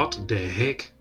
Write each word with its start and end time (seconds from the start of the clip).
What 0.00 0.22
the 0.26 0.34
heck? 0.34 0.92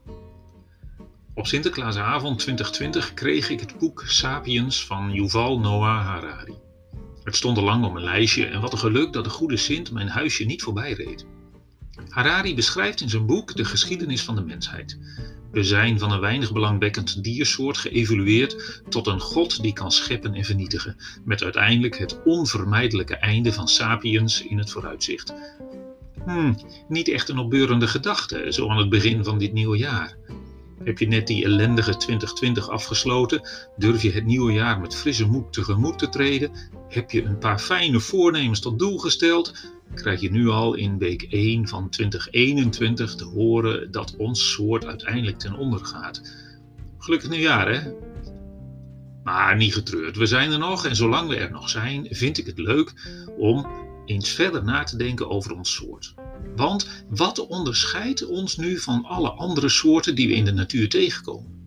Op 1.34 1.48
Sinterklaasavond 1.48 2.40
2020 2.40 3.14
kreeg 3.14 3.50
ik 3.50 3.60
het 3.60 3.78
boek 3.78 4.04
Sapiens 4.08 4.86
van 4.86 5.14
Yuval 5.14 5.60
Noah 5.60 6.06
Harari. 6.06 6.54
Het 7.24 7.36
stond 7.36 7.58
al 7.58 7.64
lang 7.64 7.86
op 7.86 7.94
mijn 7.94 8.06
lijstje 8.06 8.46
en 8.46 8.62
wat 8.62 8.72
een 8.72 8.80
geluk 8.80 9.14
dat 9.14 9.24
de 9.24 9.30
goede 9.30 9.58
Sint 9.58 9.92
mijn 9.92 10.08
huisje 10.08 10.46
niet 10.46 10.62
voorbij 10.62 10.94
reed. 10.94 11.26
Harari 12.10 12.56
beschrijft 12.56 13.02
in 13.02 13.10
zijn 13.10 13.26
boek 13.26 13.56
de 13.56 13.66
geschiedenis 13.66 14.24
van 14.24 14.36
de 14.36 14.44
mensheid. 14.44 14.98
We 15.52 15.64
zijn 15.64 16.00
van 16.00 16.12
een 16.12 16.20
weinig 16.20 16.52
belangwekkend 16.52 17.24
diersoort 17.24 17.78
geëvolueerd 17.78 18.82
tot 18.90 19.08
een 19.08 19.20
god 19.20 19.62
die 19.62 19.74
kan 19.74 19.92
scheppen 19.92 20.34
en 20.34 20.46
vernietigen, 20.46 20.96
met 21.26 21.44
uiteindelijk 21.44 21.98
het 21.98 22.24
onvermijdelijke 22.24 23.16
einde 23.16 23.54
van 23.54 23.68
sapiens 23.68 24.42
in 24.42 24.58
het 24.58 24.72
vooruitzicht. 24.72 25.34
Hmm, 26.30 26.56
niet 26.88 27.08
echt 27.08 27.30
een 27.30 27.38
opbeurende 27.38 27.88
gedachte, 27.88 28.46
zo 28.50 28.70
aan 28.70 28.78
het 28.78 28.90
begin 28.90 29.24
van 29.24 29.38
dit 29.38 29.54
nieuwe 29.54 29.78
jaar. 29.78 30.18
Heb 30.84 31.00
je 31.00 31.08
net 31.08 31.28
die 31.28 31.46
ellendige 31.46 31.98
2020 31.98 32.70
afgesloten? 32.70 33.50
Durf 33.78 34.02
je 34.02 34.12
het 34.12 34.26
nieuwe 34.26 34.52
jaar 34.52 34.80
met 34.80 34.96
frisse 34.96 35.26
moed 35.26 35.54
tegemoet 35.54 36.00
te 36.00 36.10
treden? 36.10 36.52
Heb 36.88 37.12
je 37.12 37.24
een 37.24 37.38
paar 37.38 37.60
fijne 37.60 38.00
voornemens 38.00 38.60
tot 38.60 38.80
doel 38.80 38.98
gesteld? 38.98 39.54
Krijg 39.94 40.22
je 40.22 40.32
nu 40.32 40.48
al 40.48 40.74
in 40.74 40.98
week 40.98 41.22
1 41.22 41.68
van 41.68 41.90
2021 41.90 43.16
te 43.16 43.26
horen 43.26 43.92
dat 43.92 44.16
ons 44.18 44.52
soort 44.52 44.86
uiteindelijk 44.86 45.40
ten 45.40 45.58
onder 45.58 45.86
gaat? 45.86 46.22
Gelukkig 46.98 47.30
nieuwjaar, 47.30 47.74
hè? 47.74 47.92
Maar 49.24 49.56
niet 49.56 49.74
getreurd, 49.74 50.18
we 50.18 50.26
zijn 50.26 50.52
er 50.52 50.60
nog 50.60 50.86
en 50.86 50.96
zolang 50.96 51.30
we 51.30 51.36
er 51.36 51.52
nog 51.52 51.70
zijn, 51.70 52.08
vind 52.10 52.38
ik 52.38 52.46
het 52.46 52.58
leuk 52.58 52.94
om 53.38 53.68
eens 54.10 54.30
verder 54.30 54.64
na 54.64 54.84
te 54.84 54.98
denken 54.98 55.30
over 55.30 55.56
ons 55.56 55.74
soort. 55.74 56.14
Want 56.56 56.88
wat 57.10 57.48
onderscheidt 57.48 58.28
ons 58.28 58.58
nu 58.58 58.80
van 58.80 59.06
alle 59.06 59.30
andere 59.30 59.70
soorten 59.70 60.16
die 60.16 60.28
we 60.28 60.34
in 60.34 60.46
de 60.46 60.54
natuur 60.54 60.90
tegenkomen? 60.90 61.58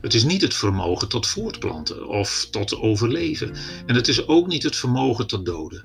Het 0.00 0.14
is 0.14 0.24
niet 0.24 0.42
het 0.42 0.54
vermogen 0.54 1.08
tot 1.08 1.26
voortplanten 1.26 2.08
of 2.08 2.48
tot 2.50 2.76
overleven. 2.76 3.54
En 3.86 3.94
het 3.94 4.08
is 4.08 4.26
ook 4.26 4.46
niet 4.46 4.62
het 4.62 4.76
vermogen 4.76 5.26
tot 5.26 5.46
doden. 5.46 5.84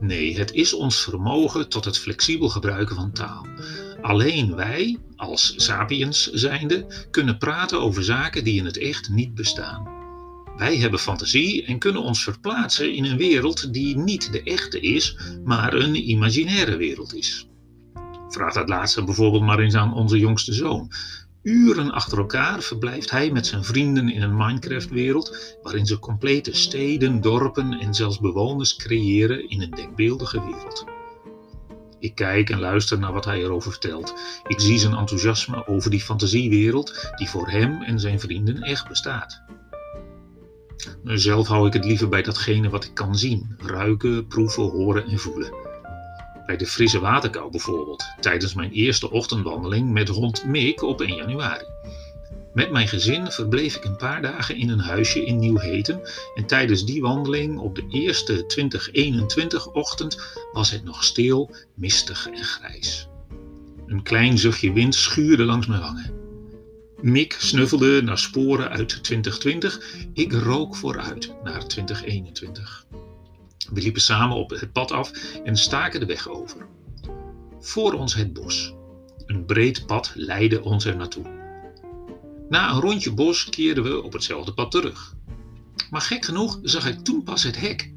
Nee, 0.00 0.38
het 0.38 0.52
is 0.52 0.74
ons 0.74 1.02
vermogen 1.02 1.68
tot 1.68 1.84
het 1.84 1.98
flexibel 1.98 2.48
gebruiken 2.48 2.96
van 2.96 3.12
taal. 3.12 3.46
Alleen 4.02 4.54
wij, 4.54 4.98
als 5.16 5.54
sapiens 5.56 6.30
zijnde, 6.32 7.06
kunnen 7.10 7.38
praten 7.38 7.80
over 7.80 8.04
zaken 8.04 8.44
die 8.44 8.58
in 8.58 8.64
het 8.64 8.78
echt 8.78 9.08
niet 9.08 9.34
bestaan. 9.34 9.93
Wij 10.56 10.76
hebben 10.76 10.98
fantasie 10.98 11.64
en 11.64 11.78
kunnen 11.78 12.02
ons 12.02 12.22
verplaatsen 12.22 12.94
in 12.94 13.04
een 13.04 13.16
wereld 13.16 13.72
die 13.72 13.96
niet 13.96 14.32
de 14.32 14.42
echte 14.42 14.80
is, 14.80 15.18
maar 15.44 15.74
een 15.74 16.10
imaginaire 16.10 16.76
wereld 16.76 17.14
is. 17.14 17.48
Vraag 18.28 18.52
dat 18.52 18.68
laatste 18.68 19.04
bijvoorbeeld 19.04 19.42
maar 19.42 19.58
eens 19.58 19.74
aan 19.74 19.94
onze 19.94 20.18
jongste 20.18 20.52
zoon. 20.52 20.92
Uren 21.42 21.90
achter 21.90 22.18
elkaar 22.18 22.62
verblijft 22.62 23.10
hij 23.10 23.30
met 23.30 23.46
zijn 23.46 23.64
vrienden 23.64 24.08
in 24.08 24.22
een 24.22 24.36
Minecraft-wereld 24.36 25.56
waarin 25.62 25.86
ze 25.86 25.98
complete 25.98 26.54
steden, 26.54 27.20
dorpen 27.20 27.72
en 27.72 27.94
zelfs 27.94 28.20
bewoners 28.20 28.76
creëren 28.76 29.48
in 29.50 29.62
een 29.62 29.70
denkbeeldige 29.70 30.44
wereld. 30.44 30.84
Ik 31.98 32.14
kijk 32.14 32.50
en 32.50 32.58
luister 32.58 32.98
naar 32.98 33.12
wat 33.12 33.24
hij 33.24 33.38
erover 33.42 33.70
vertelt. 33.70 34.14
Ik 34.46 34.60
zie 34.60 34.78
zijn 34.78 34.94
enthousiasme 34.94 35.66
over 35.66 35.90
die 35.90 36.00
fantasiewereld 36.00 37.12
die 37.16 37.28
voor 37.28 37.50
hem 37.50 37.82
en 37.82 38.00
zijn 38.00 38.20
vrienden 38.20 38.62
echt 38.62 38.88
bestaat. 38.88 39.42
Zelf 41.04 41.48
hou 41.48 41.66
ik 41.66 41.72
het 41.72 41.84
liever 41.84 42.08
bij 42.08 42.22
datgene 42.22 42.68
wat 42.68 42.84
ik 42.84 42.94
kan 42.94 43.16
zien, 43.16 43.56
ruiken, 43.58 44.26
proeven, 44.26 44.62
horen 44.62 45.06
en 45.06 45.18
voelen. 45.18 45.52
Bij 46.46 46.56
de 46.56 46.66
frisse 46.66 47.00
waterkou 47.00 47.50
bijvoorbeeld, 47.50 48.04
tijdens 48.20 48.54
mijn 48.54 48.70
eerste 48.70 49.10
ochtendwandeling 49.10 49.92
met 49.92 50.08
hond 50.08 50.44
Mick 50.44 50.82
op 50.82 51.00
1 51.00 51.14
januari. 51.14 51.64
Met 52.54 52.70
mijn 52.70 52.88
gezin 52.88 53.30
verbleef 53.30 53.76
ik 53.76 53.84
een 53.84 53.96
paar 53.96 54.22
dagen 54.22 54.56
in 54.56 54.68
een 54.68 54.80
huisje 54.80 55.24
in 55.24 55.38
Nieuwheten 55.38 56.00
en 56.34 56.46
tijdens 56.46 56.84
die 56.84 57.00
wandeling 57.00 57.58
op 57.58 57.74
de 57.74 57.86
eerste 57.90 58.44
2021-ochtend 58.46 60.20
was 60.52 60.70
het 60.70 60.84
nog 60.84 61.04
stil, 61.04 61.54
mistig 61.74 62.28
en 62.28 62.44
grijs. 62.44 63.08
Een 63.86 64.02
klein 64.02 64.38
zuchtje 64.38 64.72
wind 64.72 64.94
schuurde 64.94 65.44
langs 65.44 65.66
mijn 65.66 65.80
wangen. 65.80 66.23
Mick 67.04 67.36
snuffelde 67.38 68.02
naar 68.02 68.18
sporen 68.18 68.70
uit 68.70 68.88
2020. 68.88 69.80
Ik 70.12 70.32
rook 70.32 70.76
vooruit 70.76 71.34
naar 71.42 71.66
2021. 71.66 72.86
We 73.72 73.80
liepen 73.80 74.00
samen 74.00 74.36
op 74.36 74.50
het 74.50 74.72
pad 74.72 74.90
af 74.90 75.10
en 75.44 75.56
staken 75.56 76.00
de 76.00 76.06
weg 76.06 76.28
over. 76.28 76.66
Voor 77.60 77.92
ons 77.92 78.14
het 78.14 78.32
bos. 78.32 78.74
Een 79.26 79.44
breed 79.44 79.86
pad 79.86 80.12
leidde 80.14 80.62
ons 80.62 80.84
er 80.84 80.96
naartoe. 80.96 81.24
Na 82.48 82.70
een 82.70 82.80
rondje 82.80 83.12
bos 83.12 83.48
keerden 83.48 83.84
we 83.84 84.02
op 84.02 84.12
hetzelfde 84.12 84.54
pad 84.54 84.70
terug. 84.70 85.14
Maar 85.90 86.00
gek 86.00 86.24
genoeg 86.24 86.58
zag 86.62 86.86
ik 86.86 86.98
toen 86.98 87.22
pas 87.22 87.42
het 87.42 87.60
hek. 87.60 87.92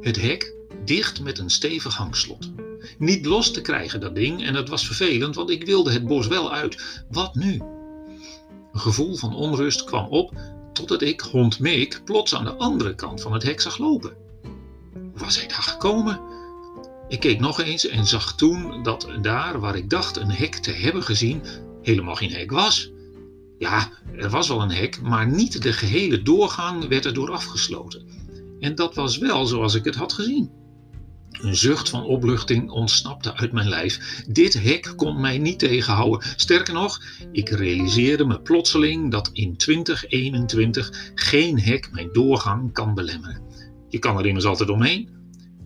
Het 0.00 0.20
hek 0.20 0.54
dicht 0.84 1.20
met 1.20 1.38
een 1.38 1.50
stevig 1.50 1.96
hangslot. 1.96 2.50
Niet 2.98 3.26
los 3.26 3.52
te 3.52 3.60
krijgen 3.60 4.00
dat 4.00 4.14
ding 4.14 4.44
en 4.44 4.54
het 4.54 4.68
was 4.68 4.86
vervelend, 4.86 5.34
want 5.34 5.50
ik 5.50 5.64
wilde 5.64 5.92
het 5.92 6.06
bos 6.06 6.26
wel 6.26 6.52
uit. 6.52 7.04
Wat 7.08 7.34
nu? 7.34 7.73
Een 8.74 8.80
gevoel 8.80 9.16
van 9.16 9.34
onrust 9.34 9.84
kwam 9.84 10.06
op 10.08 10.32
totdat 10.72 11.02
ik 11.02 11.20
hond 11.20 11.58
Meek 11.58 12.00
plots 12.04 12.34
aan 12.34 12.44
de 12.44 12.54
andere 12.54 12.94
kant 12.94 13.20
van 13.20 13.32
het 13.32 13.42
hek 13.42 13.60
zag 13.60 13.78
lopen. 13.78 14.16
Was 15.14 15.38
hij 15.38 15.48
daar 15.48 15.62
gekomen? 15.62 16.20
Ik 17.08 17.20
keek 17.20 17.40
nog 17.40 17.60
eens 17.60 17.86
en 17.86 18.06
zag 18.06 18.34
toen 18.34 18.82
dat 18.82 19.08
daar 19.22 19.60
waar 19.60 19.76
ik 19.76 19.90
dacht 19.90 20.16
een 20.16 20.30
hek 20.30 20.54
te 20.54 20.70
hebben 20.70 21.02
gezien, 21.02 21.42
helemaal 21.82 22.14
geen 22.14 22.32
hek 22.32 22.50
was. 22.50 22.90
Ja, 23.58 23.90
er 24.16 24.30
was 24.30 24.48
wel 24.48 24.62
een 24.62 24.72
hek, 24.72 25.00
maar 25.02 25.26
niet 25.26 25.62
de 25.62 25.72
gehele 25.72 26.22
doorgang 26.22 26.88
werd 26.88 27.06
erdoor 27.06 27.30
afgesloten. 27.30 28.06
En 28.60 28.74
dat 28.74 28.94
was 28.94 29.18
wel 29.18 29.46
zoals 29.46 29.74
ik 29.74 29.84
het 29.84 29.94
had 29.94 30.12
gezien. 30.12 30.50
Een 31.44 31.56
zucht 31.56 31.88
van 31.88 32.04
opluchting 32.04 32.70
ontsnapte 32.70 33.36
uit 33.36 33.52
mijn 33.52 33.68
lijf. 33.68 34.22
Dit 34.28 34.62
hek 34.62 34.92
kon 34.96 35.20
mij 35.20 35.38
niet 35.38 35.58
tegenhouden. 35.58 36.28
Sterker 36.36 36.74
nog, 36.74 37.02
ik 37.32 37.48
realiseerde 37.48 38.24
me 38.24 38.40
plotseling 38.40 39.10
dat 39.10 39.30
in 39.32 39.56
2021 39.56 41.12
geen 41.14 41.60
hek 41.60 41.88
mijn 41.92 42.12
doorgang 42.12 42.72
kan 42.72 42.94
belemmeren. 42.94 43.42
Je 43.88 43.98
kan 43.98 44.18
er 44.18 44.26
immers 44.26 44.44
altijd 44.44 44.68
omheen. 44.68 45.08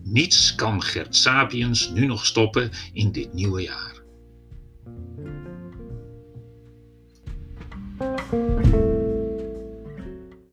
Niets 0.03 0.55
kan 0.55 0.81
Gert 0.81 1.15
Sapiens 1.15 1.89
nu 1.89 2.05
nog 2.05 2.25
stoppen 2.25 2.69
in 2.93 3.11
dit 3.11 3.33
nieuwe 3.33 3.61
jaar. 3.61 4.01